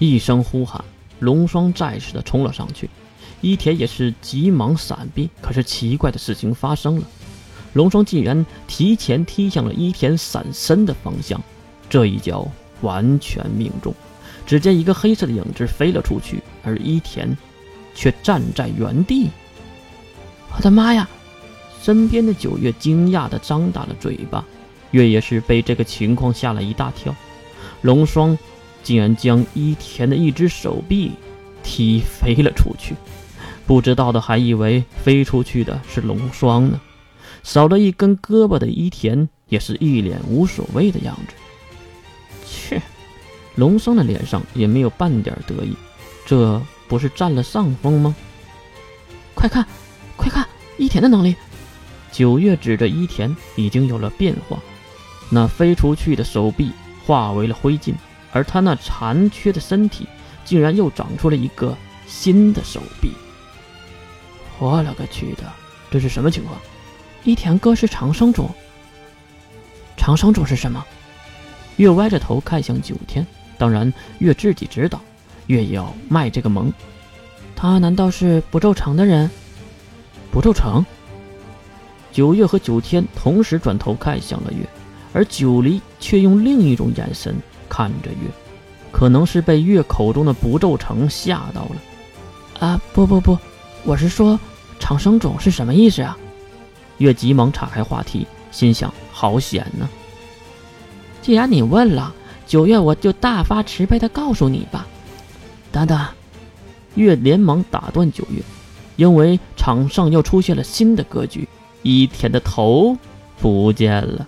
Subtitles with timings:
[0.00, 0.82] 一声呼喊，
[1.18, 2.88] 龙霜再次的冲了上去，
[3.42, 5.28] 伊田也是急忙闪避。
[5.42, 7.02] 可是奇怪的事情发生了，
[7.74, 11.38] 龙霜竟然提前踢向了伊田闪身的方向，
[11.90, 12.50] 这一脚
[12.80, 13.94] 完全命中。
[14.46, 17.36] 只见一个黑色的影子飞了出去，而伊田
[17.94, 19.28] 却站在原地。
[20.56, 21.06] 我的妈呀！
[21.82, 24.44] 身边的九月惊讶的张大了嘴巴，
[24.92, 27.14] 月也是被这个情况吓了一大跳。
[27.82, 28.36] 龙霜
[28.82, 31.12] 竟然将伊田的一只手臂
[31.62, 32.94] 踢飞了出去，
[33.66, 36.80] 不知道的还以为飞出去的是龙霜呢。
[37.42, 41.34] 少了一根胳膊的伊田也是一脸无所谓的样子。
[42.44, 42.82] 切，
[43.54, 45.74] 龙霜的脸上也没有半点得意，
[46.26, 48.14] 这不是占了上风吗？
[49.34, 49.66] 快看，
[50.16, 51.34] 快看伊田的能力！
[52.12, 54.58] 九月指着伊田，已经有了变化，
[55.30, 56.72] 那飞出去的手臂
[57.06, 57.94] 化为了灰烬，
[58.32, 60.06] 而他那残缺的身体
[60.44, 61.76] 竟然又长出了一个
[62.06, 63.12] 新的手臂。
[64.58, 65.44] 我勒个去的，
[65.90, 66.60] 这是什么情况？
[67.24, 68.48] 伊田哥是长生种。
[69.96, 70.84] 长生种是什么？
[71.76, 73.26] 月歪着头看向九天，
[73.58, 75.00] 当然月自己知道，
[75.46, 76.72] 月也要卖这个萌。
[77.56, 79.30] 他难道是不皱城的人？
[80.30, 80.84] 不皱城？
[82.12, 84.66] 九月和九天同时转头看向了月，
[85.12, 87.34] 而九离却用另一种眼神
[87.70, 88.28] 看着月，
[88.92, 91.76] 可能是被月口中的不皱城吓到了。
[92.58, 93.38] 啊，不不不，
[93.84, 94.38] 我是说
[94.78, 96.18] 长生种是什么意思啊？
[96.98, 99.88] 月急忙岔开话题，心想：好险呢！
[101.22, 102.12] 既然你问了，
[102.46, 104.86] 九月我就大发慈悲的告诉你吧。
[105.72, 105.98] 等等，
[106.96, 108.42] 月连忙打断九月，
[108.96, 111.48] 因为场上又出现了新的格局。
[111.82, 112.94] 伊田的头
[113.38, 114.26] 不见了，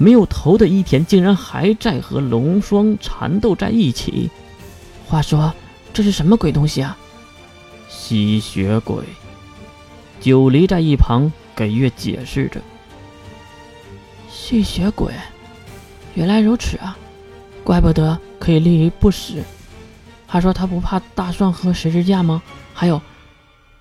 [0.00, 4.30] 没有头的伊田竟然还在和龙霜缠斗在一起。
[5.06, 5.52] 话说，
[5.92, 6.96] 这是什么鬼东西啊？
[7.86, 9.04] 吸血鬼。
[10.18, 12.62] 九离在一旁给月解释着。
[14.30, 15.12] 吸血鬼，
[16.14, 16.96] 原来如此啊，
[17.62, 19.42] 怪不得可以立于不死。
[20.26, 22.40] 他说他不怕大蒜和十字架吗？
[22.72, 23.02] 还有，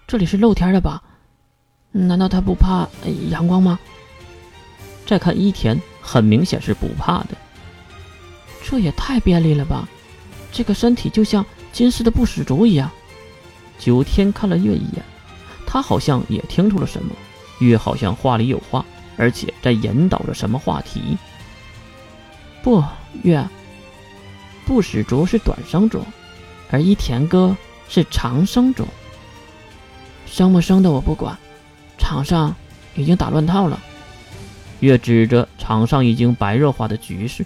[0.05, 1.01] 这里是露天的吧？
[1.93, 2.89] 难道他不怕
[3.29, 3.79] 阳光吗？
[5.05, 7.29] 再看伊田，很明显是不怕的。
[8.63, 9.87] 这也太便利了吧！
[10.51, 12.89] 这个身体就像金丝的不死族一样。
[13.77, 15.03] 九天看了月一眼，
[15.65, 17.15] 他好像也听出了什么。
[17.59, 18.85] 月好像话里有话，
[19.17, 21.17] 而且在引导着什么话题。
[22.61, 22.83] 不，
[23.23, 23.47] 月，
[24.65, 26.05] 不死族是短生种，
[26.69, 27.55] 而伊田哥
[27.87, 28.87] 是长生种。
[30.25, 31.37] 生不生的我不管。
[31.97, 32.55] 场上
[32.95, 33.79] 已经打乱套了，
[34.79, 37.45] 越指着场上已经白热化的局势。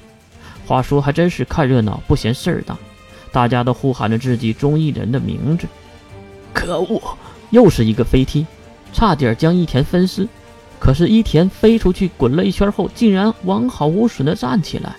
[0.66, 2.78] 话说还真是看热闹不嫌事儿大，
[3.32, 5.68] 大家都呼喊着自己中意人的名字。
[6.54, 7.02] 可恶，
[7.50, 8.46] 又是一个飞踢，
[8.94, 10.28] 差点将伊田分尸。
[10.80, 14.96] 可是伊田飞出去滚了一圈后，竟然完好无损的站起来。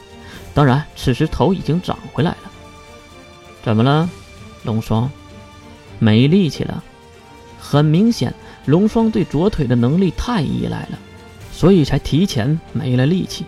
[0.55, 2.51] 当然，此时头已经长回来了。
[3.63, 4.09] 怎么了，
[4.65, 5.11] 龙霜？
[5.99, 6.83] 没力气了？
[7.59, 8.35] 很明显。
[8.67, 10.99] 龙霜对左腿的能力太依赖了，
[11.55, 13.47] 所以才提前没了力气。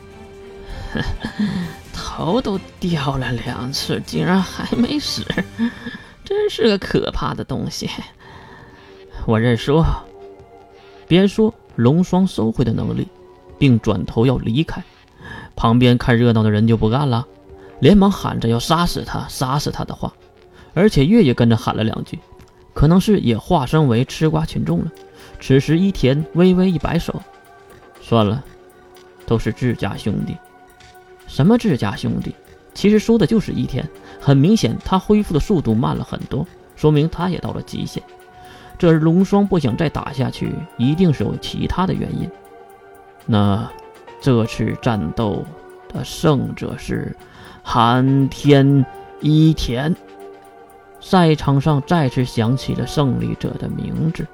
[1.93, 5.25] 头都掉了两次，竟然还没死，
[6.25, 7.91] 真是个可怕的东西。
[9.27, 9.85] 我认输。
[11.09, 13.09] 边说，龙霜收回的能力，
[13.59, 14.83] 并转头要离开。
[15.57, 17.27] 旁边看热闹的人就不干了，
[17.81, 20.13] 连忙喊着要杀死他，杀死他的话，
[20.75, 22.19] 而且月也跟着喊了两句。
[22.73, 24.93] 可能是也化身为吃瓜群众了。
[25.41, 27.23] 此时伊田微微一摆手，
[28.09, 28.45] 算了，
[29.27, 30.37] 都是自家兄弟。
[31.27, 32.37] 什么自家兄弟？
[32.73, 33.85] 其实说的就是伊田。
[34.21, 36.47] 很明显，他恢复的速度慢了很多，
[36.77, 38.01] 说明他也到了极限。
[38.79, 42.31] 这龙霜不想再打下去，一定是有其他的原因。
[43.27, 43.69] 那
[44.21, 45.45] 这次战斗
[45.89, 47.17] 的胜者是
[47.65, 48.87] 寒天
[49.21, 49.93] 伊田。
[51.01, 54.25] 赛场上再次响起了胜利者的名字。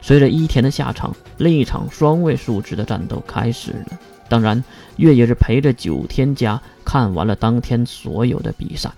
[0.00, 3.98] 随着伊田的下场，另一场双位数值的战斗开始了。
[4.28, 4.62] 当然，
[4.96, 8.92] 月也是陪着九天家看完了当天所有的比赛。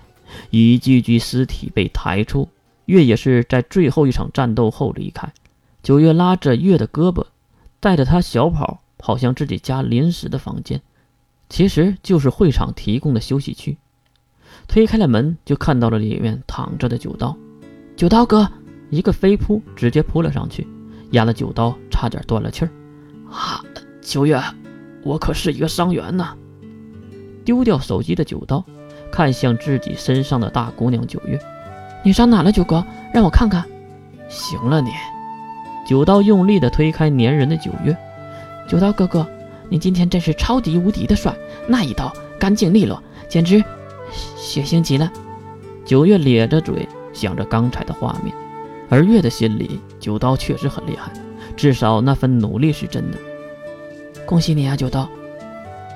[0.49, 2.47] 一具具尸体被抬出，
[2.85, 5.31] 月也是在最后一场战斗后离开。
[5.83, 7.25] 九月拉着月的胳膊，
[7.79, 10.81] 带着他小跑跑向自己家临时的房间，
[11.49, 13.77] 其实就是会场提供的休息区。
[14.67, 17.35] 推开了门，就看到了里面躺着的九刀。
[17.95, 18.49] 九刀哥
[18.89, 20.67] 一个飞扑，直接扑了上去，
[21.11, 22.71] 压了九刀，差点断了气儿。
[23.29, 23.61] 啊，
[24.01, 24.41] 九月，
[25.03, 26.35] 我可是一个伤员呐！
[27.43, 28.63] 丢掉手机的九刀，
[29.11, 31.39] 看向自己身上的大姑娘九月
[32.03, 32.85] ：“你伤哪了，九哥？
[33.13, 33.63] 让我看看。”
[34.29, 34.91] 行了你。
[35.85, 37.95] 九刀用力的推开粘人的九月。
[38.67, 39.25] 九刀哥哥，
[39.69, 41.33] 你今天真是超级无敌的帅，
[41.67, 43.63] 那一刀干净利落，简直
[44.11, 45.09] 血腥极了。
[45.85, 48.35] 九月咧着嘴想着刚才的画面，
[48.89, 51.11] 而月的心里，九刀确实很厉害，
[51.55, 53.17] 至少那份努力是真的。
[54.25, 55.09] 恭喜你啊，九刀！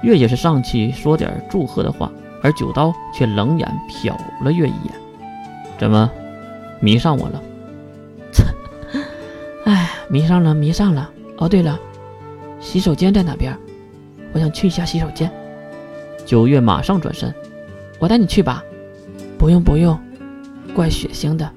[0.03, 2.11] 月也是上去说点祝贺的话，
[2.41, 4.93] 而九刀却冷眼瞟了月一眼。
[5.77, 6.09] 怎么，
[6.79, 7.41] 迷上我了？
[8.31, 8.43] 切！
[9.65, 11.09] 哎，迷上了，迷上了。
[11.37, 11.79] 哦，对了，
[12.59, 13.57] 洗手间在哪边？
[14.33, 15.31] 我想去一下洗手间。
[16.25, 17.33] 九月马上转身，
[17.99, 18.63] 我带你去吧。
[19.37, 19.99] 不用不用，
[20.73, 21.49] 怪血腥的。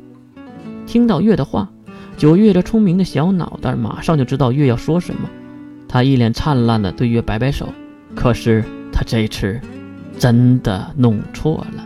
[0.95, 1.69] 听到月的话，
[2.17, 5.29] 九月这聪明的小脑袋马上就知道月要说什么。
[5.89, 7.69] 他一脸灿烂的对月摆摆手，
[8.15, 8.63] 可是
[8.93, 9.61] 他这次
[10.21, 11.85] 真的弄错了。